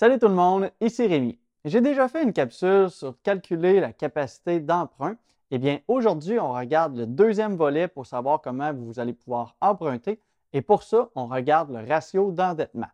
Salut 0.00 0.20
tout 0.20 0.28
le 0.28 0.34
monde, 0.34 0.70
ici 0.80 1.08
Rémi. 1.08 1.40
J'ai 1.64 1.80
déjà 1.80 2.06
fait 2.06 2.22
une 2.22 2.32
capsule 2.32 2.88
sur 2.88 3.20
calculer 3.20 3.80
la 3.80 3.92
capacité 3.92 4.60
d'emprunt. 4.60 5.16
Eh 5.50 5.58
bien, 5.58 5.80
aujourd'hui, 5.88 6.38
on 6.38 6.52
regarde 6.52 6.96
le 6.96 7.04
deuxième 7.04 7.56
volet 7.56 7.88
pour 7.88 8.06
savoir 8.06 8.40
comment 8.40 8.72
vous 8.72 9.00
allez 9.00 9.12
pouvoir 9.12 9.56
emprunter. 9.60 10.20
Et 10.52 10.62
pour 10.62 10.84
ça, 10.84 11.08
on 11.16 11.26
regarde 11.26 11.72
le 11.72 11.84
ratio 11.84 12.30
d'endettement. 12.30 12.86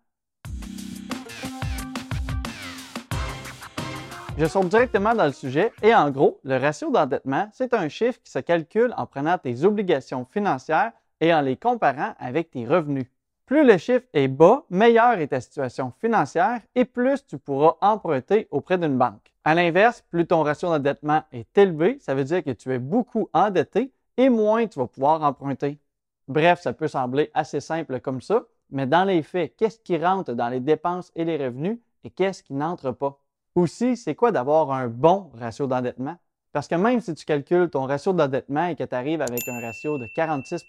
Je 4.39 4.47
saute 4.47 4.69
directement 4.71 5.15
dans 5.15 5.27
le 5.27 5.33
sujet 5.33 5.75
et 5.83 5.95
en 5.95 6.11
gros, 6.11 6.41
le 6.43 6.57
ratio 6.57 6.91
d'endettement, 6.91 7.51
c'est 7.53 7.75
un 7.75 7.91
chiffre 7.91 8.19
qui 8.25 8.33
se 8.33 8.39
calcule 8.39 8.95
en 8.97 9.05
prenant 9.05 9.37
tes 9.37 9.65
obligations 9.65 10.25
financières 10.25 10.93
et 11.21 11.35
en 11.35 11.43
les 11.43 11.59
comparant 11.59 12.15
avec 12.19 12.51
tes 12.51 12.67
revenus. 12.67 13.09
Plus 13.47 13.63
le 13.63 13.77
chiffre 13.77 14.07
est 14.15 14.29
bas, 14.29 14.65
meilleure 14.71 15.19
est 15.19 15.29
ta 15.29 15.41
situation 15.41 15.93
financière 16.01 16.63
et 16.75 16.87
plus 16.87 17.27
tu 17.27 17.37
pourras 17.37 17.77
emprunter 17.83 18.49
auprès 18.51 18.79
d'une 18.79 18.97
banque. 18.97 19.35
À 19.45 19.55
l'inverse, 19.55 20.03
plus 20.09 20.27
ton 20.27 20.43
ratio 20.43 20.69
d'endettement 20.69 21.23
est 21.31 21.59
élevé, 21.59 21.99
ça 22.01 22.15
veut 22.15 22.25
dire 22.25 22.43
que 22.43 22.53
tu 22.53 22.73
es 22.73 22.79
beaucoup 22.79 23.29
endetté 23.35 23.93
et 24.17 24.31
moins 24.31 24.67
tu 24.67 24.79
vas 24.79 24.87
pouvoir 24.87 25.23
emprunter. 25.23 25.79
Bref, 26.27 26.63
ça 26.63 26.73
peut 26.73 26.89
sembler 26.89 27.31
assez 27.35 27.61
simple 27.61 28.01
comme 28.01 28.23
ça, 28.23 28.45
mais 28.71 28.87
dans 28.87 29.05
les 29.05 29.23
faits, 29.23 29.55
qu'est-ce 29.59 29.79
qui 29.79 29.99
rentre 29.99 30.33
dans 30.33 30.49
les 30.49 30.61
dépenses 30.61 31.13
et 31.15 31.27
les 31.27 31.37
revenus 31.37 31.79
et 32.03 32.09
qu'est-ce 32.09 32.43
qui 32.43 32.55
n'entre 32.55 32.93
pas? 32.93 33.21
Aussi, 33.55 33.99
c'est 33.99 34.15
quoi 34.15 34.33
d'avoir 34.33 34.73
un 34.73 34.89
bon 34.89 35.31
ratio 35.35 35.67
d'endettement? 35.67 36.17
Parce 36.53 36.67
que 36.67 36.77
même 36.77 37.01
si 37.01 37.15
tu 37.15 37.27
calcules 37.27 37.69
ton 37.69 37.85
ratio 37.85 38.15
d'endettement 38.15 38.69
et 38.69 38.77
que 38.77 38.85
tu 38.85 38.95
arrives 38.95 39.21
avec 39.21 39.47
un 39.49 39.61
ratio 39.61 39.99
de 39.99 40.07
46 40.15 40.65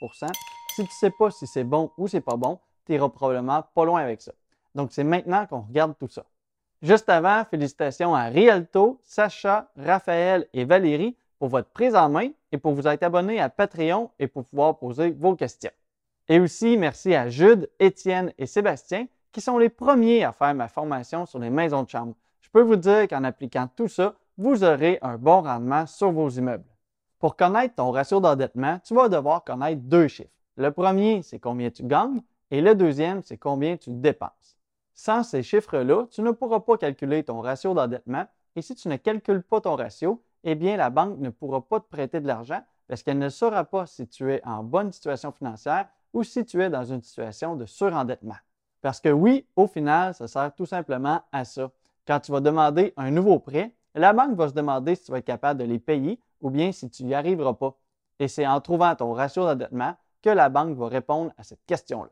si 0.75 0.83
tu 0.83 0.89
ne 0.89 0.93
sais 0.93 1.11
pas 1.11 1.31
si 1.31 1.47
c'est 1.47 1.63
bon 1.63 1.91
ou 1.97 2.07
c'est 2.07 2.21
pas 2.21 2.35
bon, 2.35 2.59
tu 2.85 2.93
iras 2.93 3.09
probablement 3.09 3.63
pas 3.73 3.85
loin 3.85 4.01
avec 4.01 4.21
ça. 4.21 4.31
Donc, 4.75 4.91
c'est 4.91 5.03
maintenant 5.03 5.45
qu'on 5.47 5.61
regarde 5.61 5.95
tout 5.97 6.07
ça. 6.07 6.23
Juste 6.81 7.09
avant, 7.09 7.43
félicitations 7.45 8.13
à 8.13 8.25
Rialto, 8.25 8.99
Sacha, 9.01 9.69
Raphaël 9.77 10.47
et 10.53 10.65
Valérie 10.65 11.15
pour 11.39 11.49
votre 11.49 11.69
prise 11.69 11.95
en 11.95 12.09
main 12.09 12.29
et 12.51 12.57
pour 12.57 12.73
vous 12.73 12.87
être 12.87 13.03
abonné 13.03 13.39
à 13.39 13.49
Patreon 13.49 14.11
et 14.19 14.27
pour 14.27 14.45
pouvoir 14.45 14.77
poser 14.77 15.11
vos 15.11 15.35
questions. 15.35 15.71
Et 16.27 16.39
aussi, 16.39 16.77
merci 16.77 17.15
à 17.15 17.29
Jude, 17.29 17.69
Étienne 17.79 18.33
et 18.37 18.45
Sébastien 18.45 19.07
qui 19.31 19.41
sont 19.41 19.57
les 19.57 19.69
premiers 19.69 20.23
à 20.23 20.31
faire 20.31 20.53
ma 20.53 20.67
formation 20.67 21.25
sur 21.25 21.39
les 21.39 21.49
maisons 21.49 21.83
de 21.83 21.89
chambre 21.89 22.15
peux 22.55 22.61
vous 22.61 22.77
dire 22.77 23.09
qu'en 23.09 23.25
appliquant 23.25 23.67
tout 23.75 23.89
ça, 23.89 24.15
vous 24.37 24.63
aurez 24.63 24.97
un 25.01 25.17
bon 25.17 25.41
rendement 25.41 25.85
sur 25.85 26.13
vos 26.13 26.29
immeubles. 26.29 26.63
Pour 27.19 27.35
connaître 27.35 27.75
ton 27.75 27.91
ratio 27.91 28.21
d'endettement, 28.21 28.79
tu 28.81 28.93
vas 28.93 29.09
devoir 29.09 29.43
connaître 29.43 29.81
deux 29.81 30.07
chiffres. 30.07 30.29
Le 30.57 30.71
premier, 30.71 31.21
c'est 31.21 31.39
combien 31.39 31.69
tu 31.69 31.83
gagnes 31.83 32.21
et 32.51 32.61
le 32.61 32.75
deuxième, 32.75 33.21
c'est 33.23 33.37
combien 33.37 33.77
tu 33.77 33.89
dépenses. 33.89 34.57
Sans 34.93 35.23
ces 35.23 35.43
chiffres-là, 35.43 36.07
tu 36.09 36.21
ne 36.21 36.31
pourras 36.31 36.61
pas 36.61 36.77
calculer 36.77 37.23
ton 37.23 37.41
ratio 37.41 37.73
d'endettement 37.73 38.25
et 38.55 38.61
si 38.61 38.75
tu 38.75 38.87
ne 38.87 38.95
calcules 38.95 39.43
pas 39.43 39.61
ton 39.61 39.75
ratio, 39.75 40.23
eh 40.43 40.55
bien 40.55 40.77
la 40.77 40.89
banque 40.89 41.17
ne 41.19 41.29
pourra 41.29 41.61
pas 41.61 41.79
te 41.79 41.89
prêter 41.89 42.21
de 42.21 42.27
l'argent 42.27 42.61
parce 42.87 43.03
qu'elle 43.03 43.17
ne 43.17 43.29
saura 43.29 43.65
pas 43.65 43.85
si 43.85 44.07
tu 44.07 44.31
es 44.31 44.41
en 44.45 44.63
bonne 44.63 44.91
situation 44.91 45.31
financière 45.31 45.89
ou 46.13 46.23
si 46.23 46.45
tu 46.45 46.61
es 46.63 46.69
dans 46.69 46.85
une 46.85 47.01
situation 47.01 47.55
de 47.55 47.65
surendettement. 47.65 48.37
Parce 48.81 49.01
que 49.01 49.09
oui, 49.09 49.45
au 49.55 49.67
final, 49.67 50.13
ça 50.13 50.27
sert 50.27 50.53
tout 50.55 50.65
simplement 50.65 51.21
à 51.31 51.43
ça 51.43 51.71
quand 52.07 52.19
tu 52.19 52.31
vas 52.31 52.39
demander 52.39 52.93
un 52.97 53.11
nouveau 53.11 53.39
prêt, 53.39 53.75
la 53.95 54.13
banque 54.13 54.35
va 54.35 54.47
se 54.47 54.53
demander 54.53 54.95
si 54.95 55.05
tu 55.05 55.11
vas 55.11 55.17
être 55.17 55.25
capable 55.25 55.59
de 55.59 55.65
les 55.65 55.79
payer 55.79 56.19
ou 56.41 56.49
bien 56.49 56.71
si 56.71 56.89
tu 56.89 57.03
n'y 57.03 57.15
arriveras 57.15 57.53
pas. 57.53 57.75
Et 58.19 58.27
c'est 58.27 58.45
en 58.45 58.61
trouvant 58.61 58.95
ton 58.95 59.11
ratio 59.13 59.43
d'endettement 59.43 59.95
que 60.25 60.29
la 60.31 60.49
banque 60.49 60.75
va 60.75 60.87
répondre 60.87 61.31
à 61.37 61.43
cette 61.43 61.63
question-là. 61.67 62.09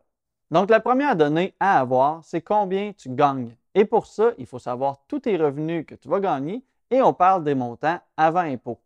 Donc, 0.52 0.70
la 0.70 0.80
première 0.80 1.16
donnée 1.16 1.56
à 1.60 1.80
avoir, 1.80 2.24
c'est 2.24 2.42
combien 2.42 2.94
tu 2.94 3.10
gagnes. 3.10 3.56
Et 3.74 3.86
pour 3.86 4.06
ça, 4.06 4.34
il 4.38 4.46
faut 4.46 4.60
savoir 4.60 5.00
tous 5.08 5.22
tes 5.22 5.36
revenus 5.36 5.84
que 5.88 5.96
tu 5.96 6.08
vas 6.08 6.20
gagner 6.20 6.64
et 6.92 7.02
on 7.02 7.12
parle 7.12 7.44
des 7.44 7.56
montants 7.56 8.00
avant 8.16 8.42
impôt. 8.42 8.80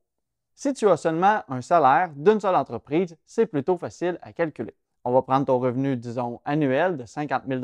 Si 0.55 0.73
tu 0.73 0.87
as 0.87 0.95
seulement 0.95 1.41
un 1.49 1.61
salaire 1.61 2.11
d'une 2.15 2.39
seule 2.39 2.55
entreprise, 2.55 3.17
c'est 3.25 3.47
plutôt 3.47 3.75
facile 3.75 4.17
à 4.21 4.31
calculer. 4.31 4.73
On 5.03 5.11
va 5.11 5.21
prendre 5.21 5.45
ton 5.45 5.59
revenu, 5.59 5.97
disons, 5.97 6.39
annuel 6.45 6.95
de 6.95 7.05
50 7.05 7.43
000 7.47 7.61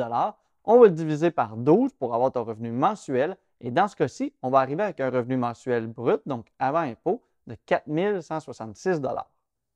on 0.66 0.79
va 0.79 0.85
le 0.85 0.91
diviser 0.91 1.31
par 1.31 1.56
12 1.56 1.94
pour 1.94 2.13
avoir 2.13 2.31
ton 2.31 2.44
revenu 2.44 2.72
mensuel. 2.72 3.38
Et 3.62 3.72
dans 3.72 3.88
ce 3.88 3.96
cas-ci, 3.96 4.34
on 4.41 4.50
va 4.50 4.59
arriver 4.59 4.84
avec 4.84 5.00
un 5.00 5.09
revenu 5.09 5.38
mensuel 5.38 5.88
brut, 5.88 6.22
donc 6.25 6.47
avant 6.59 6.79
impôt, 6.79 7.22
de 7.47 7.56
4 7.66 8.22
166 8.22 9.02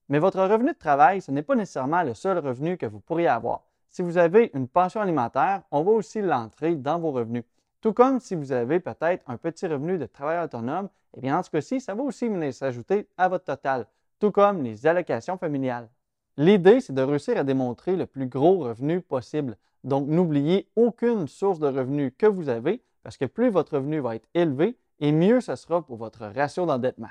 Mais 0.09 0.19
votre 0.19 0.41
revenu 0.41 0.72
de 0.72 0.78
travail, 0.78 1.22
ce 1.22 1.31
n'est 1.31 1.41
pas 1.41 1.56
nécessairement 1.56 2.03
le 2.03 2.13
seul 2.13 2.38
revenu 2.38 2.78
que 2.78 2.85
vous 2.85 3.00
pourriez 3.00 3.28
avoir. 3.28 3.63
Si 3.90 4.01
vous 4.01 4.18
avez 4.18 4.51
une 4.53 4.68
pension 4.68 5.01
alimentaire, 5.01 5.63
on 5.72 5.84
va 5.84 5.91
aussi 5.91 6.22
l'entrer 6.22 6.75
dans 6.75 7.00
vos 7.00 7.12
revenus. 7.12 7.44
Tout 7.81 7.94
comme 7.94 8.19
si 8.19 8.35
vous 8.35 8.51
avez 8.51 8.79
peut-être 8.79 9.23
un 9.28 9.38
petit 9.38 9.67
revenu 9.67 9.97
de 9.97 10.06
travail 10.06 10.44
autonome, 10.44 10.90
eh 11.16 11.22
bien 11.22 11.35
dans 11.35 11.44
ce 11.44 11.50
cas-ci, 11.50 11.81
ça 11.81 11.94
va 11.94 12.03
aussi 12.03 12.28
venir 12.28 12.53
s'ajouter 12.53 13.07
à 13.17 13.28
votre 13.28 13.46
total, 13.46 13.85
tout 14.19 14.31
comme 14.31 14.63
les 14.63 14.88
allocations 14.88 15.38
familiales. 15.38 15.90
L'idée, 16.38 16.79
c'est 16.79 16.94
de 16.94 17.01
réussir 17.01 17.38
à 17.38 17.44
démontrer 17.44 17.96
le 17.96 18.06
plus 18.06 18.28
gros 18.28 18.59
revenu 18.59 19.01
possible. 19.01 19.57
Donc, 19.84 20.07
n'oubliez 20.07 20.69
aucune 20.75 21.28
source 21.28 21.59
de 21.59 21.67
revenus 21.67 22.13
que 22.17 22.28
vous 22.28 22.50
avez, 22.50 22.84
parce 23.03 23.17
que 23.17 23.25
plus 23.25 23.50
votre 23.50 23.75
revenu 23.75 24.00
va 24.00 24.16
être 24.16 24.29
élevé, 24.34 24.78
et 25.00 25.12
mieux 25.12 25.41
ce 25.41 25.56
sera 25.56 25.81
pour 25.81 25.97
votre 25.97 26.25
ratio 26.28 26.66
d'endettement. 26.66 27.09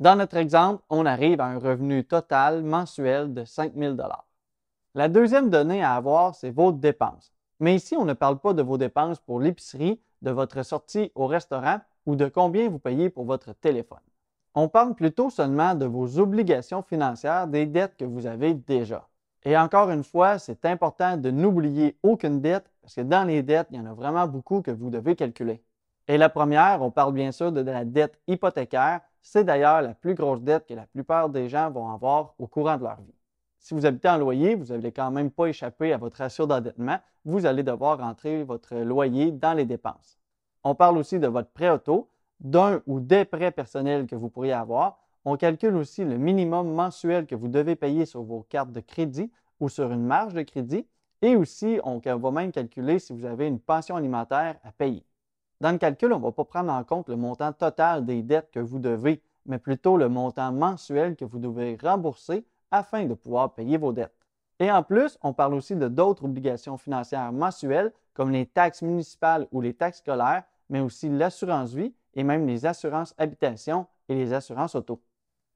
Dans 0.00 0.16
notre 0.16 0.36
exemple, 0.36 0.82
on 0.90 1.06
arrive 1.06 1.40
à 1.40 1.46
un 1.46 1.58
revenu 1.58 2.04
total 2.04 2.62
mensuel 2.62 3.32
de 3.34 3.44
5 3.44 3.74
000 3.76 3.96
La 4.94 5.08
deuxième 5.08 5.50
donnée 5.50 5.82
à 5.82 5.94
avoir, 5.94 6.34
c'est 6.34 6.50
vos 6.50 6.72
dépenses. 6.72 7.32
Mais 7.60 7.76
ici, 7.76 7.96
on 7.96 8.04
ne 8.04 8.14
parle 8.14 8.38
pas 8.38 8.54
de 8.54 8.62
vos 8.62 8.78
dépenses 8.78 9.20
pour 9.20 9.40
l'épicerie, 9.40 10.00
de 10.22 10.30
votre 10.30 10.62
sortie 10.64 11.12
au 11.14 11.26
restaurant 11.26 11.80
ou 12.06 12.16
de 12.16 12.26
combien 12.26 12.68
vous 12.68 12.78
payez 12.78 13.10
pour 13.10 13.24
votre 13.24 13.52
téléphone. 13.52 14.00
On 14.54 14.68
parle 14.68 14.94
plutôt 14.94 15.30
seulement 15.30 15.74
de 15.74 15.86
vos 15.86 16.18
obligations 16.18 16.82
financières, 16.82 17.46
des 17.46 17.66
dettes 17.66 17.96
que 17.96 18.04
vous 18.04 18.26
avez 18.26 18.54
déjà. 18.54 19.08
Et 19.44 19.56
encore 19.56 19.90
une 19.90 20.04
fois, 20.04 20.38
c'est 20.38 20.64
important 20.66 21.16
de 21.16 21.30
n'oublier 21.30 21.96
aucune 22.02 22.40
dette 22.40 22.70
parce 22.80 22.94
que 22.94 23.00
dans 23.00 23.24
les 23.24 23.42
dettes, 23.42 23.68
il 23.70 23.76
y 23.76 23.80
en 23.80 23.86
a 23.86 23.94
vraiment 23.94 24.26
beaucoup 24.26 24.62
que 24.62 24.70
vous 24.70 24.90
devez 24.90 25.16
calculer. 25.16 25.62
Et 26.08 26.18
la 26.18 26.28
première, 26.28 26.82
on 26.82 26.90
parle 26.90 27.12
bien 27.12 27.32
sûr 27.32 27.52
de 27.52 27.60
la 27.60 27.84
dette 27.84 28.20
hypothécaire. 28.26 29.00
C'est 29.22 29.44
d'ailleurs 29.44 29.80
la 29.80 29.94
plus 29.94 30.14
grosse 30.14 30.42
dette 30.42 30.66
que 30.66 30.74
la 30.74 30.86
plupart 30.86 31.30
des 31.30 31.48
gens 31.48 31.70
vont 31.70 31.90
avoir 31.90 32.34
au 32.38 32.46
courant 32.46 32.76
de 32.76 32.82
leur 32.82 33.00
vie. 33.00 33.14
Si 33.58 33.72
vous 33.72 33.86
habitez 33.86 34.08
en 34.08 34.18
loyer, 34.18 34.56
vous 34.56 34.66
n'allez 34.66 34.92
quand 34.92 35.10
même 35.10 35.30
pas 35.30 35.46
échapper 35.46 35.92
à 35.92 35.96
votre 35.96 36.18
ratio 36.18 36.46
d'endettement. 36.46 36.98
Vous 37.24 37.46
allez 37.46 37.62
devoir 37.62 37.98
rentrer 37.98 38.42
votre 38.42 38.74
loyer 38.76 39.30
dans 39.30 39.54
les 39.54 39.64
dépenses. 39.64 40.18
On 40.64 40.74
parle 40.74 40.98
aussi 40.98 41.18
de 41.18 41.28
votre 41.28 41.50
prêt 41.50 41.70
auto, 41.70 42.10
d'un 42.40 42.82
ou 42.86 42.98
des 43.00 43.24
prêts 43.24 43.52
personnels 43.52 44.06
que 44.06 44.16
vous 44.16 44.28
pourriez 44.28 44.52
avoir 44.52 44.98
on 45.24 45.36
calcule 45.36 45.76
aussi 45.76 46.04
le 46.04 46.18
minimum 46.18 46.74
mensuel 46.74 47.26
que 47.26 47.34
vous 47.34 47.48
devez 47.48 47.76
payer 47.76 48.06
sur 48.06 48.22
vos 48.22 48.42
cartes 48.42 48.72
de 48.72 48.80
crédit 48.80 49.30
ou 49.60 49.68
sur 49.68 49.92
une 49.92 50.04
marge 50.04 50.34
de 50.34 50.42
crédit 50.42 50.86
et 51.20 51.36
aussi 51.36 51.78
on 51.84 51.98
va 51.98 52.30
même 52.32 52.50
calculer 52.50 52.98
si 52.98 53.12
vous 53.12 53.24
avez 53.24 53.46
une 53.46 53.60
pension 53.60 53.94
alimentaire 53.94 54.56
à 54.64 54.72
payer. 54.72 55.04
Dans 55.62 55.70
le 55.70 55.78
calcul, 55.78 56.12
on 56.12 56.18
ne 56.18 56.24
va 56.24 56.32
pas 56.32 56.44
prendre 56.44 56.72
en 56.72 56.82
compte 56.82 57.08
le 57.08 57.14
montant 57.14 57.52
total 57.52 58.04
des 58.04 58.24
dettes 58.24 58.50
que 58.50 58.58
vous 58.58 58.80
devez, 58.80 59.22
mais 59.46 59.60
plutôt 59.60 59.96
le 59.96 60.08
montant 60.08 60.50
mensuel 60.50 61.14
que 61.14 61.24
vous 61.24 61.38
devez 61.38 61.78
rembourser 61.80 62.44
afin 62.72 63.04
de 63.04 63.14
pouvoir 63.14 63.54
payer 63.54 63.78
vos 63.78 63.92
dettes. 63.92 64.26
Et 64.58 64.72
en 64.72 64.82
plus, 64.82 65.16
on 65.22 65.32
parle 65.32 65.54
aussi 65.54 65.76
de 65.76 65.86
d'autres 65.86 66.24
obligations 66.24 66.78
financières 66.78 67.30
mensuelles 67.30 67.92
comme 68.12 68.32
les 68.32 68.44
taxes 68.44 68.82
municipales 68.82 69.46
ou 69.52 69.60
les 69.60 69.72
taxes 69.72 69.98
scolaires, 69.98 70.42
mais 70.68 70.80
aussi 70.80 71.08
l'assurance 71.08 71.74
vie 71.74 71.94
et 72.14 72.24
même 72.24 72.44
les 72.44 72.66
assurances 72.66 73.14
habitation 73.16 73.86
et 74.08 74.16
les 74.16 74.32
assurances 74.32 74.74
auto. 74.74 75.00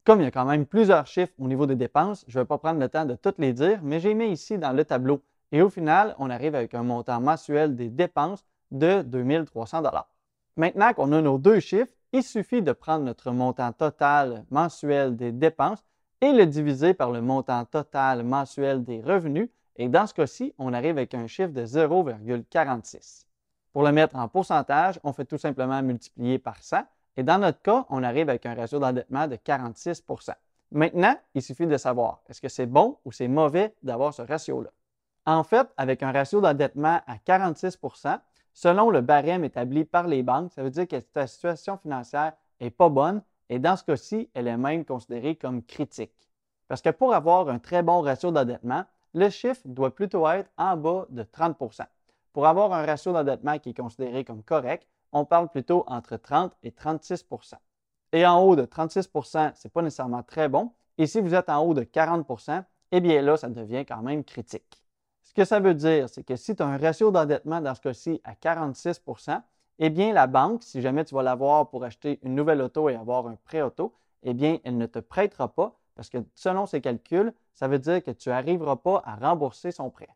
Comme 0.05 0.21
il 0.21 0.23
y 0.23 0.27
a 0.27 0.31
quand 0.31 0.45
même 0.45 0.65
plusieurs 0.65 1.05
chiffres 1.05 1.33
au 1.37 1.49
niveau 1.49 1.65
des 1.65 1.75
dépenses, 1.75 2.23
je 2.29 2.39
ne 2.39 2.43
vais 2.43 2.47
pas 2.47 2.57
prendre 2.57 2.79
le 2.79 2.87
temps 2.87 3.03
de 3.03 3.15
toutes 3.15 3.39
les 3.39 3.51
dire, 3.51 3.81
mais 3.83 3.99
j'ai 3.99 4.13
mis 4.13 4.29
ici 4.29 4.57
dans 4.57 4.71
le 4.71 4.85
tableau. 4.85 5.21
Et 5.51 5.61
au 5.61 5.69
final, 5.69 6.15
on 6.17 6.29
arrive 6.29 6.55
avec 6.55 6.73
un 6.75 6.83
montant 6.83 7.19
mensuel 7.19 7.75
des 7.75 7.89
dépenses 7.89 8.45
de 8.71 9.01
2300 9.01 9.81
Maintenant 10.55 10.93
qu'on 10.93 11.11
a 11.11 11.21
nos 11.21 11.37
deux 11.37 11.59
chiffres, 11.59 11.91
il 12.13 12.23
suffit 12.23 12.61
de 12.61 12.71
prendre 12.71 13.03
notre 13.03 13.31
montant 13.31 13.71
total 13.71 14.45
mensuel 14.49 15.15
des 15.15 15.31
dépenses 15.31 15.83
et 16.21 16.31
le 16.31 16.45
diviser 16.45 16.93
par 16.93 17.11
le 17.11 17.21
montant 17.21 17.65
total 17.65 18.23
mensuel 18.23 18.83
des 18.83 19.01
revenus. 19.01 19.49
Et 19.75 19.89
dans 19.89 20.07
ce 20.07 20.13
cas-ci, 20.13 20.53
on 20.57 20.73
arrive 20.73 20.97
avec 20.97 21.13
un 21.13 21.27
chiffre 21.27 21.51
de 21.51 21.65
0,46. 21.65 23.25
Pour 23.71 23.83
le 23.83 23.91
mettre 23.91 24.15
en 24.15 24.27
pourcentage, 24.27 24.99
on 25.03 25.13
fait 25.13 25.25
tout 25.25 25.37
simplement 25.37 25.81
multiplier 25.83 26.39
par 26.39 26.63
100 26.63 26.79
et 27.17 27.23
dans 27.23 27.37
notre 27.37 27.61
cas, 27.61 27.85
on 27.89 28.03
arrive 28.03 28.29
avec 28.29 28.45
un 28.45 28.55
ratio 28.55 28.79
d'endettement 28.79 29.27
de 29.27 29.35
46% 29.35 30.33
Maintenant, 30.71 31.15
il 31.33 31.41
suffit 31.41 31.65
de 31.65 31.77
savoir 31.77 32.21
est-ce 32.27 32.41
que 32.41 32.49
c'est 32.49 32.65
bon 32.65 32.97
ou 33.05 33.11
c'est 33.11 33.27
mauvais 33.27 33.73
d'avoir 33.83 34.13
ce 34.13 34.21
ratio-là? 34.21 34.69
En 35.25 35.43
fait, 35.43 35.67
avec 35.77 36.03
un 36.03 36.11
ratio 36.11 36.41
d'endettement 36.41 37.01
à 37.07 37.17
46 37.23 37.77
selon 38.57 38.89
le 38.89 39.01
barème 39.01 39.43
établi 39.43 39.85
par 39.85 40.07
les 40.07 40.23
banques, 40.23 40.51
ça 40.51 40.63
veut 40.63 40.71
dire 40.71 40.87
que 40.87 40.95
ta 40.95 41.27
situation 41.27 41.77
financière 41.77 42.33
n'est 42.59 42.71
pas 42.71 42.89
bonne 42.89 43.21
et 43.49 43.59
dans 43.59 43.75
ce 43.75 43.83
cas-ci, 43.83 44.31
elle 44.33 44.47
est 44.47 44.57
même 44.57 44.83
considérée 44.83 45.35
comme 45.35 45.61
critique. 45.61 46.27
Parce 46.67 46.81
que 46.81 46.89
pour 46.89 47.13
avoir 47.13 47.49
un 47.49 47.59
très 47.59 47.83
bon 47.83 48.01
ratio 48.01 48.31
d'endettement, 48.31 48.83
le 49.13 49.29
chiffre 49.29 49.61
doit 49.65 49.93
plutôt 49.93 50.27
être 50.27 50.49
en 50.57 50.75
bas 50.75 51.05
de 51.09 51.21
30% 51.21 51.85
Pour 52.33 52.47
avoir 52.47 52.73
un 52.73 52.83
ratio 52.83 53.13
d'endettement 53.13 53.59
qui 53.59 53.69
est 53.69 53.77
considéré 53.77 54.25
comme 54.25 54.41
correct, 54.41 54.87
on 55.11 55.23
parle 55.23 55.49
plutôt 55.49 55.83
entre 55.85 56.17
30 56.17 56.51
et 56.63 56.71
36% 56.71 57.53
Et 58.11 58.25
en 58.25 58.41
haut 58.41 58.55
de 58.55 58.65
36% 58.65 59.53
ce 59.53 59.67
n'est 59.67 59.71
pas 59.71 59.83
nécessairement 59.83 60.23
très 60.23 60.49
bon. 60.49 60.71
Et 60.97 61.05
si 61.05 61.21
vous 61.21 61.35
êtes 61.35 61.49
en 61.49 61.63
haut 61.63 61.75
de 61.75 61.83
40% 61.83 62.63
eh 62.91 63.01
bien 63.01 63.21
là, 63.21 63.37
ça 63.37 63.49
devient 63.49 63.85
quand 63.85 64.01
même 64.01 64.23
critique. 64.23 64.86
Ce 65.27 65.33
que 65.33 65.43
ça 65.43 65.59
veut 65.59 65.73
dire, 65.73 66.07
c'est 66.07 66.23
que 66.23 66.37
si 66.37 66.55
tu 66.55 66.63
as 66.63 66.65
un 66.65 66.77
ratio 66.77 67.11
d'endettement 67.11 67.59
dans 67.59 67.75
ce 67.75 67.81
cas-ci 67.81 68.21
à 68.23 68.33
46% 68.33 69.41
eh 69.79 69.89
bien 69.89 70.13
la 70.13 70.25
banque, 70.25 70.63
si 70.63 70.81
jamais 70.81 71.03
tu 71.03 71.13
vas 71.15 71.21
l'avoir 71.21 71.69
pour 71.69 71.83
acheter 71.83 72.17
une 72.23 72.33
nouvelle 72.33 72.61
auto 72.61 72.87
et 72.87 72.95
avoir 72.95 73.27
un 73.27 73.35
prêt 73.43 73.61
auto, 73.61 73.93
eh 74.23 74.33
bien 74.33 74.59
elle 74.63 74.77
ne 74.77 74.85
te 74.85 74.99
prêtera 74.99 75.53
pas 75.53 75.77
parce 75.95 76.09
que 76.09 76.19
selon 76.33 76.65
ses 76.65 76.79
calculs, 76.79 77.33
ça 77.53 77.67
veut 77.67 77.77
dire 77.77 78.01
que 78.01 78.11
tu 78.11 78.29
n'arriveras 78.29 78.77
pas 78.77 79.03
à 79.05 79.15
rembourser 79.15 79.71
son 79.71 79.89
prêt. 79.89 80.07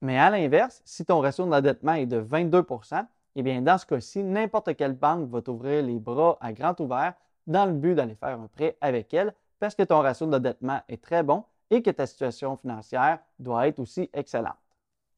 Mais 0.00 0.18
à 0.18 0.30
l'inverse, 0.30 0.82
si 0.84 1.04
ton 1.04 1.20
ratio 1.20 1.46
d'endettement 1.46 1.94
est 1.94 2.06
de 2.06 2.20
22% 2.20 3.06
eh 3.36 3.42
bien 3.44 3.62
dans 3.62 3.78
ce 3.78 3.86
cas-ci, 3.86 4.24
n'importe 4.24 4.74
quelle 4.74 4.94
banque 4.94 5.30
va 5.30 5.42
t'ouvrir 5.42 5.84
les 5.84 6.00
bras 6.00 6.38
à 6.40 6.52
grand 6.52 6.78
ouvert 6.80 7.14
dans 7.46 7.66
le 7.66 7.72
but 7.72 7.94
d'aller 7.94 8.16
faire 8.16 8.40
un 8.40 8.48
prêt 8.48 8.76
avec 8.80 9.14
elle 9.14 9.32
parce 9.60 9.76
que 9.76 9.84
ton 9.84 10.00
ratio 10.00 10.26
d'endettement 10.26 10.80
est 10.88 11.00
très 11.00 11.22
bon 11.22 11.44
et 11.70 11.82
que 11.82 11.90
ta 11.90 12.06
situation 12.06 12.56
financière 12.56 13.18
doit 13.38 13.68
être 13.68 13.78
aussi 13.78 14.10
excellente. 14.12 14.56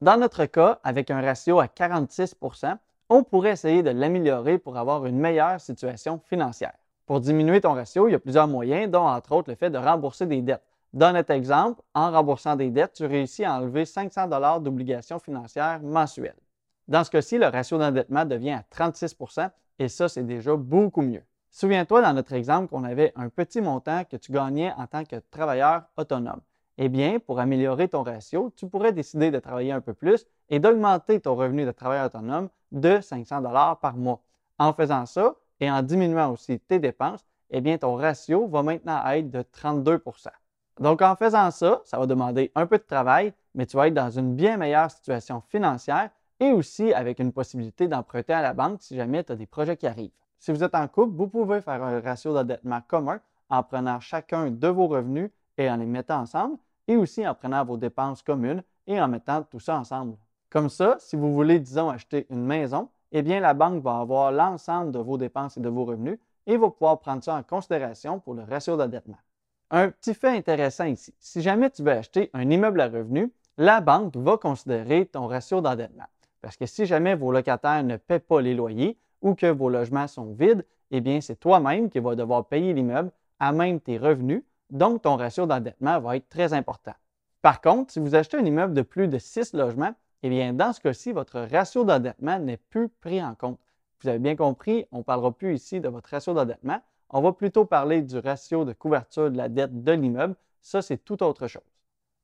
Dans 0.01 0.17
notre 0.17 0.45
cas, 0.45 0.79
avec 0.83 1.11
un 1.11 1.21
ratio 1.21 1.59
à 1.59 1.65
46% 1.65 2.77
on 3.09 3.23
pourrait 3.23 3.51
essayer 3.51 3.81
de 3.81 3.89
l'améliorer 3.89 4.59
pour 4.59 4.77
avoir 4.77 5.05
une 5.05 5.17
meilleure 5.17 5.59
situation 5.59 6.19
financière. 6.25 6.73
Pour 7.07 7.19
diminuer 7.19 7.59
ton 7.59 7.73
ratio, 7.73 8.07
il 8.07 8.11
y 8.11 8.15
a 8.15 8.19
plusieurs 8.19 8.47
moyens, 8.47 8.89
dont 8.91 9.07
entre 9.07 9.31
autres 9.31 9.49
le 9.49 9.55
fait 9.55 9.71
de 9.71 9.79
rembourser 9.79 10.27
des 10.27 10.43
dettes. 10.43 10.63
Dans 10.93 11.11
notre 11.11 11.31
exemple, 11.31 11.81
en 11.95 12.11
remboursant 12.11 12.55
des 12.55 12.69
dettes, 12.69 12.93
tu 12.93 13.05
réussis 13.05 13.45
à 13.45 13.55
enlever 13.55 13.85
500 13.85 14.27
dollars 14.27 14.61
d'obligations 14.61 15.19
financières 15.19 15.81
mensuelles. 15.81 16.37
Dans 16.87 17.03
ce 17.03 17.09
cas-ci, 17.09 17.37
le 17.37 17.47
ratio 17.47 17.77
d'endettement 17.77 18.25
devient 18.25 18.51
à 18.51 18.63
36% 18.71 19.49
et 19.79 19.87
ça, 19.87 20.07
c'est 20.07 20.23
déjà 20.23 20.55
beaucoup 20.55 21.01
mieux. 21.01 21.23
Souviens-toi 21.51 22.01
dans 22.01 22.13
notre 22.13 22.33
exemple 22.33 22.69
qu'on 22.69 22.83
avait 22.83 23.11
un 23.15 23.29
petit 23.29 23.59
montant 23.59 24.03
que 24.05 24.17
tu 24.17 24.31
gagnais 24.31 24.71
en 24.77 24.85
tant 24.85 25.03
que 25.03 25.15
travailleur 25.31 25.83
autonome. 25.97 26.41
Eh 26.77 26.89
bien, 26.89 27.19
pour 27.19 27.39
améliorer 27.39 27.89
ton 27.89 28.03
ratio, 28.03 28.53
tu 28.55 28.67
pourrais 28.67 28.93
décider 28.93 29.31
de 29.31 29.39
travailler 29.39 29.71
un 29.71 29.81
peu 29.81 29.93
plus 29.93 30.25
et 30.49 30.59
d'augmenter 30.59 31.19
ton 31.19 31.35
revenu 31.35 31.65
de 31.65 31.71
travailleur 31.71 32.05
autonome 32.05 32.49
de 32.71 33.01
500 33.01 33.41
dollars 33.41 33.79
par 33.79 33.97
mois. 33.97 34.21
En 34.59 34.73
faisant 34.73 35.05
ça 35.05 35.35
et 35.59 35.69
en 35.69 35.81
diminuant 35.81 36.31
aussi 36.31 36.59
tes 36.59 36.79
dépenses, 36.79 37.25
eh 37.49 37.61
bien, 37.61 37.77
ton 37.77 37.95
ratio 37.95 38.47
va 38.47 38.63
maintenant 38.63 39.03
être 39.07 39.29
de 39.31 39.41
32% 39.41 40.27
Donc, 40.79 41.01
en 41.01 41.15
faisant 41.15 41.49
ça, 41.51 41.81
ça 41.83 41.97
va 41.97 42.05
demander 42.05 42.51
un 42.55 42.67
peu 42.67 42.77
de 42.77 42.83
travail, 42.83 43.33
mais 43.55 43.65
tu 43.65 43.75
vas 43.75 43.87
être 43.87 43.93
dans 43.93 44.11
une 44.11 44.35
bien 44.35 44.55
meilleure 44.57 44.91
situation 44.91 45.41
financière 45.49 46.11
et 46.39 46.51
aussi 46.51 46.93
avec 46.93 47.19
une 47.19 47.33
possibilité 47.33 47.87
d'emprunter 47.87 48.33
à 48.33 48.41
la 48.41 48.53
banque 48.53 48.81
si 48.81 48.95
jamais 48.95 49.23
tu 49.23 49.31
as 49.31 49.35
des 49.35 49.47
projets 49.47 49.75
qui 49.75 49.87
arrivent. 49.87 50.11
Si 50.39 50.51
vous 50.53 50.63
êtes 50.63 50.75
en 50.75 50.87
couple, 50.87 51.15
vous 51.15 51.27
pouvez 51.27 51.59
faire 51.59 51.83
un 51.83 51.99
ratio 51.99 52.33
d'endettement 52.33 52.81
commun 52.87 53.19
en 53.49 53.61
prenant 53.61 53.99
chacun 53.99 54.49
de 54.49 54.67
vos 54.69 54.87
revenus 54.87 55.31
et 55.57 55.69
en 55.69 55.75
les 55.75 55.85
mettant 55.85 56.21
ensemble, 56.21 56.57
et 56.87 56.95
aussi 56.95 57.27
en 57.27 57.35
prenant 57.35 57.65
vos 57.65 57.75
dépenses 57.75 58.23
communes 58.23 58.63
et 58.87 59.01
en 59.01 59.09
mettant 59.09 59.43
tout 59.43 59.59
ça 59.59 59.77
ensemble. 59.77 60.15
Comme 60.49 60.69
ça, 60.69 60.95
si 60.99 61.17
vous 61.17 61.33
voulez, 61.33 61.59
disons, 61.59 61.89
acheter 61.89 62.25
une 62.29 62.45
maison, 62.45 62.89
eh 63.11 63.21
bien, 63.21 63.41
la 63.41 63.53
banque 63.53 63.83
va 63.83 63.99
avoir 63.99 64.31
l'ensemble 64.31 64.91
de 64.91 64.99
vos 64.99 65.17
dépenses 65.17 65.57
et 65.57 65.59
de 65.59 65.69
vos 65.69 65.83
revenus 65.83 66.17
et 66.47 66.57
va 66.57 66.69
pouvoir 66.69 66.99
prendre 66.99 67.23
ça 67.23 67.35
en 67.35 67.43
considération 67.43 68.19
pour 68.19 68.33
le 68.33 68.43
ratio 68.43 68.77
d'endettement. 68.77 69.17
Un 69.71 69.89
petit 69.89 70.13
fait 70.13 70.35
intéressant 70.35 70.85
ici, 70.85 71.13
si 71.19 71.41
jamais 71.41 71.69
tu 71.69 71.83
veux 71.83 71.91
acheter 71.91 72.31
un 72.33 72.49
immeuble 72.49 72.81
à 72.81 72.87
revenus, 72.87 73.29
la 73.57 73.81
banque 73.81 74.15
va 74.15 74.37
considérer 74.37 75.05
ton 75.05 75.27
ratio 75.27 75.59
d'endettement. 75.59 76.07
Parce 76.41 76.55
que 76.55 76.65
si 76.65 76.85
jamais 76.85 77.15
vos 77.15 77.31
locataires 77.31 77.83
ne 77.83 77.97
paient 77.97 78.19
pas 78.19 78.41
les 78.41 78.55
loyers 78.55 78.97
ou 79.21 79.35
que 79.35 79.47
vos 79.47 79.69
logements 79.69 80.07
sont 80.07 80.33
vides, 80.33 80.65
eh 80.91 81.01
bien, 81.01 81.21
c'est 81.21 81.39
toi-même 81.39 81.89
qui 81.89 81.99
vas 81.99 82.15
devoir 82.15 82.45
payer 82.47 82.73
l'immeuble 82.73 83.11
à 83.39 83.51
même 83.51 83.79
tes 83.79 83.97
revenus, 83.97 84.43
donc 84.69 85.03
ton 85.03 85.15
ratio 85.15 85.45
d'endettement 85.45 85.99
va 85.99 86.17
être 86.17 86.29
très 86.29 86.53
important. 86.53 86.93
Par 87.41 87.61
contre, 87.61 87.93
si 87.93 87.99
vous 87.99 88.15
achetez 88.15 88.37
un 88.37 88.45
immeuble 88.45 88.73
de 88.73 88.81
plus 88.81 89.07
de 89.07 89.17
6 89.17 89.53
logements, 89.53 89.93
eh 90.23 90.29
bien, 90.29 90.53
dans 90.53 90.73
ce 90.73 90.81
cas-ci, 90.81 91.13
votre 91.13 91.39
ratio 91.39 91.85
d'endettement 91.85 92.39
n'est 92.39 92.57
plus 92.57 92.89
pris 92.89 93.23
en 93.23 93.35
compte. 93.35 93.59
Vous 94.01 94.09
avez 94.09 94.19
bien 94.19 94.35
compris, 94.35 94.85
on 94.91 94.99
ne 94.99 95.03
parlera 95.03 95.31
plus 95.31 95.55
ici 95.55 95.79
de 95.79 95.87
votre 95.87 96.09
ratio 96.09 96.33
d'endettement. 96.33 96.81
On 97.09 97.21
va 97.21 97.31
plutôt 97.31 97.65
parler 97.65 98.01
du 98.01 98.17
ratio 98.19 98.65
de 98.65 98.73
couverture 98.73 99.31
de 99.31 99.37
la 99.37 99.49
dette 99.49 99.83
de 99.83 99.91
l'immeuble. 99.93 100.35
Ça, 100.61 100.81
c'est 100.81 100.97
tout 100.97 101.23
autre 101.23 101.47
chose. 101.47 101.63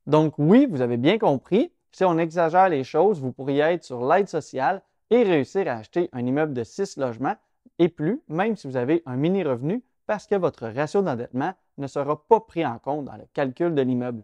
Donc, 0.05 0.35
oui, 0.37 0.67
vous 0.69 0.81
avez 0.81 0.97
bien 0.97 1.17
compris, 1.17 1.71
si 1.91 2.03
on 2.03 2.17
exagère 2.17 2.69
les 2.69 2.83
choses, 2.83 3.21
vous 3.21 3.31
pourriez 3.31 3.61
être 3.61 3.83
sur 3.83 4.05
l'aide 4.05 4.27
sociale 4.27 4.81
et 5.09 5.23
réussir 5.23 5.67
à 5.67 5.73
acheter 5.73 6.09
un 6.13 6.25
immeuble 6.25 6.53
de 6.53 6.63
6 6.63 6.97
logements 6.97 7.35
et 7.79 7.89
plus, 7.89 8.21
même 8.27 8.55
si 8.55 8.67
vous 8.67 8.77
avez 8.77 9.03
un 9.05 9.15
mini 9.15 9.43
revenu, 9.43 9.83
parce 10.07 10.27
que 10.27 10.35
votre 10.35 10.67
ratio 10.67 11.01
d'endettement 11.01 11.53
ne 11.77 11.87
sera 11.87 12.25
pas 12.27 12.39
pris 12.39 12.65
en 12.65 12.79
compte 12.79 13.05
dans 13.05 13.17
le 13.17 13.25
calcul 13.33 13.73
de 13.73 13.81
l'immeuble. 13.81 14.23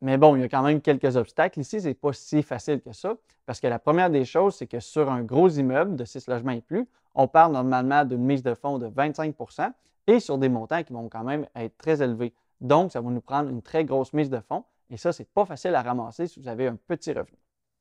Mais 0.00 0.16
bon, 0.16 0.36
il 0.36 0.42
y 0.42 0.44
a 0.44 0.48
quand 0.48 0.62
même 0.62 0.80
quelques 0.80 1.16
obstacles 1.16 1.60
ici, 1.60 1.80
ce 1.80 1.88
n'est 1.88 1.94
pas 1.94 2.12
si 2.12 2.42
facile 2.42 2.80
que 2.80 2.92
ça, 2.92 3.16
parce 3.46 3.60
que 3.60 3.66
la 3.66 3.78
première 3.78 4.10
des 4.10 4.24
choses, 4.24 4.54
c'est 4.56 4.66
que 4.66 4.80
sur 4.80 5.10
un 5.10 5.22
gros 5.22 5.48
immeuble 5.48 5.96
de 5.96 6.04
6 6.04 6.28
logements 6.28 6.52
et 6.52 6.60
plus, 6.60 6.86
on 7.14 7.26
parle 7.26 7.52
normalement 7.52 8.04
d'une 8.04 8.24
mise 8.24 8.42
de 8.42 8.54
fonds 8.54 8.78
de 8.78 8.88
25% 8.88 9.72
et 10.06 10.20
sur 10.20 10.38
des 10.38 10.48
montants 10.48 10.82
qui 10.84 10.92
vont 10.92 11.08
quand 11.08 11.24
même 11.24 11.46
être 11.56 11.76
très 11.78 12.00
élevés. 12.00 12.32
Donc, 12.60 12.92
ça 12.92 13.00
va 13.00 13.10
nous 13.10 13.20
prendre 13.20 13.50
une 13.50 13.62
très 13.62 13.84
grosse 13.84 14.12
mise 14.12 14.30
de 14.30 14.40
fonds 14.40 14.64
et 14.90 14.96
ça, 14.96 15.12
ce 15.12 15.22
n'est 15.22 15.28
pas 15.34 15.44
facile 15.44 15.74
à 15.74 15.82
ramasser 15.82 16.28
si 16.28 16.40
vous 16.40 16.48
avez 16.48 16.68
un 16.68 16.76
petit 16.76 17.12
revenu. 17.12 17.36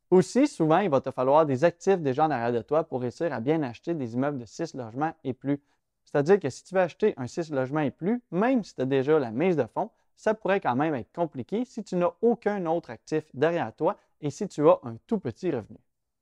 Aussi, 0.09 0.48
souvent, 0.48 0.80
il 0.80 0.89
va 0.89 1.01
te 1.01 1.12
falloir 1.12 1.45
des 1.45 1.65
actifs 1.65 2.00
déjà 2.00 2.25
en 2.25 2.31
arrière 2.31 2.54
de 2.54 2.62
toi 2.62 2.83
pour 2.86 3.01
réussir 3.01 3.33
à 3.33 3.42
bien 3.42 3.62
acheter 3.63 3.94
des 3.94 4.13
immeubles 4.13 4.39
de 4.39 4.45
6 4.45 4.74
logements 4.74 5.13
et 5.24 5.33
plus. 5.33 5.62
C'est-à-dire 6.06 6.39
que 6.39 6.50
si 6.50 6.63
tu 6.63 6.75
veux 6.75 6.81
acheter 6.81 7.13
un 7.18 7.27
6 7.27 7.51
logements 7.51 7.81
et 7.81 7.92
plus, 7.92 8.21
même 8.31 8.63
si 8.63 8.74
tu 8.74 8.81
as 8.81 8.86
déjà 8.86 9.19
la 9.19 9.31
mise 9.31 9.57
de 9.57 9.65
fonds, 9.65 9.89
ça 10.15 10.33
pourrait 10.33 10.62
quand 10.62 10.75
même 10.75 10.95
être 10.95 11.12
compliqué 11.12 11.65
si 11.65 11.83
tu 11.83 11.95
n'as 11.98 12.12
aucun 12.21 12.65
autre 12.65 12.89
actif 12.89 13.24
derrière 13.33 13.75
toi 13.75 13.98
et 14.21 14.30
si 14.30 14.48
tu 14.48 14.68
as 14.68 14.80
un 14.83 14.95
tout 15.07 15.19
petit 15.19 15.51
revenu. 15.51 15.77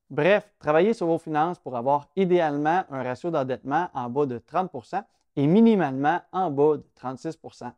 Bref, 0.09 0.51
travaillez 0.59 0.93
sur 0.93 1.07
vos 1.07 1.19
finances 1.19 1.59
pour 1.59 1.77
avoir 1.77 2.09
idéalement 2.15 2.83
un 2.89 3.03
ratio 3.03 3.29
d'endettement 3.29 3.89
en 3.93 4.09
bas 4.09 4.25
de 4.25 4.39
30% 4.39 5.03
et 5.35 5.47
minimalement 5.47 6.21
en 6.31 6.49
bas 6.49 6.77
de 6.77 6.85
36% 6.99 7.71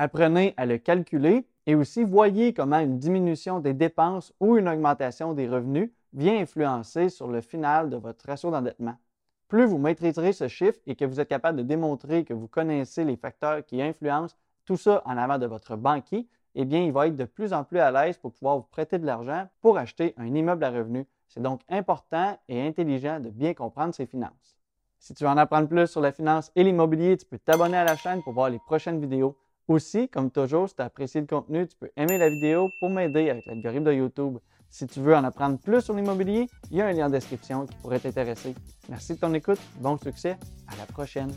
Apprenez 0.00 0.54
à 0.56 0.64
le 0.64 0.78
calculer 0.78 1.44
et 1.68 1.74
aussi 1.74 2.02
voyez 2.02 2.54
comment 2.54 2.78
une 2.78 2.98
diminution 2.98 3.60
des 3.60 3.74
dépenses 3.74 4.32
ou 4.40 4.56
une 4.56 4.70
augmentation 4.70 5.34
des 5.34 5.46
revenus 5.46 5.90
vient 6.14 6.40
influencer 6.40 7.10
sur 7.10 7.28
le 7.28 7.42
final 7.42 7.90
de 7.90 7.98
votre 7.98 8.24
ratio 8.26 8.50
d'endettement. 8.50 8.96
Plus 9.48 9.66
vous 9.66 9.76
maîtriserez 9.76 10.32
ce 10.32 10.48
chiffre 10.48 10.78
et 10.86 10.96
que 10.96 11.04
vous 11.04 11.20
êtes 11.20 11.28
capable 11.28 11.58
de 11.58 11.62
démontrer 11.62 12.24
que 12.24 12.32
vous 12.32 12.48
connaissez 12.48 13.04
les 13.04 13.18
facteurs 13.18 13.66
qui 13.66 13.82
influencent 13.82 14.34
tout 14.64 14.78
ça 14.78 15.02
en 15.04 15.18
avant 15.18 15.36
de 15.36 15.44
votre 15.44 15.76
banquier, 15.76 16.26
eh 16.54 16.64
bien, 16.64 16.82
il 16.82 16.90
va 16.90 17.06
être 17.06 17.16
de 17.16 17.26
plus 17.26 17.52
en 17.52 17.64
plus 17.64 17.80
à 17.80 17.90
l'aise 17.90 18.16
pour 18.16 18.32
pouvoir 18.32 18.56
vous 18.56 18.66
prêter 18.70 18.98
de 18.98 19.04
l'argent 19.04 19.46
pour 19.60 19.76
acheter 19.76 20.14
un 20.16 20.34
immeuble 20.34 20.64
à 20.64 20.70
revenus. 20.70 21.04
C'est 21.28 21.42
donc 21.42 21.60
important 21.68 22.38
et 22.48 22.66
intelligent 22.66 23.20
de 23.20 23.28
bien 23.28 23.52
comprendre 23.52 23.94
ses 23.94 24.06
finances. 24.06 24.56
Si 24.98 25.12
tu 25.12 25.24
veux 25.24 25.30
en 25.30 25.36
apprendre 25.36 25.68
plus 25.68 25.86
sur 25.86 26.00
la 26.00 26.12
finance 26.12 26.50
et 26.56 26.64
l'immobilier, 26.64 27.18
tu 27.18 27.26
peux 27.26 27.38
t'abonner 27.38 27.76
à 27.76 27.84
la 27.84 27.96
chaîne 27.96 28.22
pour 28.22 28.32
voir 28.32 28.48
les 28.48 28.58
prochaines 28.58 29.00
vidéos. 29.00 29.36
Aussi, 29.68 30.08
comme 30.08 30.30
toujours, 30.30 30.66
si 30.68 30.74
tu 30.74 30.80
as 30.80 30.86
apprécié 30.86 31.20
le 31.20 31.26
contenu, 31.26 31.68
tu 31.68 31.76
peux 31.76 31.90
aimer 31.94 32.16
la 32.16 32.30
vidéo 32.30 32.70
pour 32.80 32.88
m'aider 32.88 33.28
avec 33.28 33.44
l'algorithme 33.44 33.84
de 33.84 33.92
YouTube. 33.92 34.38
Si 34.70 34.86
tu 34.86 35.00
veux 35.00 35.14
en 35.14 35.24
apprendre 35.24 35.58
plus 35.58 35.82
sur 35.82 35.94
l'immobilier, 35.94 36.48
il 36.70 36.78
y 36.78 36.80
a 36.80 36.86
un 36.86 36.92
lien 36.92 37.06
en 37.06 37.10
description 37.10 37.66
qui 37.66 37.76
pourrait 37.76 38.00
t'intéresser. 38.00 38.54
Merci 38.88 39.14
de 39.14 39.20
ton 39.20 39.32
écoute, 39.34 39.60
bon 39.80 39.98
succès, 39.98 40.38
à 40.68 40.76
la 40.76 40.86
prochaine. 40.86 41.30